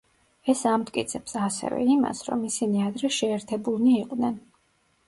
[0.53, 4.43] ეს ამტკიცებს, ასევე, იმას, რომ ისინი ადრე შეერთებულნი იყვნენ.